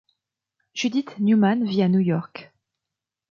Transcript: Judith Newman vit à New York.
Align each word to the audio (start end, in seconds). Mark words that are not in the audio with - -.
Judith 0.73 1.19
Newman 1.19 1.63
vit 1.63 1.83
à 1.83 1.87
New 1.87 1.99
York. 1.99 2.51